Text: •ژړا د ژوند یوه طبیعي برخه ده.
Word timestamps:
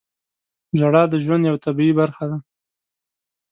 •ژړا 0.77 1.03
د 1.09 1.13
ژوند 1.23 1.43
یوه 1.49 1.63
طبیعي 1.65 1.93
برخه 1.99 2.25
ده. 2.29 2.37